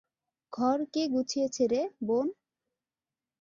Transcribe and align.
ঘর 0.53 0.79
কে 0.93 1.03
গুছিয়েছে 1.13 1.63
রে, 1.67 1.81
বোন? 2.07 2.27